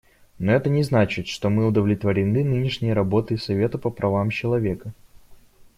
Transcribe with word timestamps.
Но 0.39 0.51
это 0.53 0.67
не 0.67 0.81
значит, 0.81 1.27
что 1.27 1.51
мы 1.51 1.67
удовлетворены 1.67 2.43
нынешней 2.43 2.91
работой 2.91 3.37
Совета 3.37 3.77
по 3.77 3.91
правам 3.91 4.31
человека. 4.31 4.93